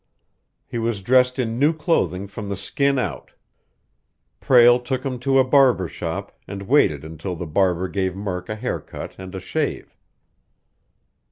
He 0.65 0.79
was 0.79 1.03
dressed 1.03 1.37
in 1.37 1.59
new 1.59 1.73
clothing 1.73 2.25
from 2.25 2.49
the 2.49 2.55
skin 2.57 2.97
out. 2.97 3.33
Prale 4.39 4.79
took 4.83 5.05
him 5.05 5.19
to 5.19 5.37
a 5.37 5.43
barber 5.43 5.87
shop, 5.87 6.31
and 6.47 6.63
waited 6.63 7.03
until 7.05 7.35
the 7.35 7.45
barber 7.45 7.87
gave 7.87 8.15
Murk 8.15 8.49
a 8.49 8.55
hair 8.55 8.79
cut 8.79 9.13
and 9.19 9.35
a 9.35 9.39
shave. 9.39 9.95